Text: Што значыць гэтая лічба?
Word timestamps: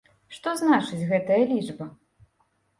Што 0.37 0.53
значыць 0.61 1.07
гэтая 1.13 1.39
лічба? 1.53 1.91